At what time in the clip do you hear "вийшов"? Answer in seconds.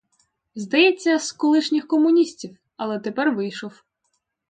3.35-3.83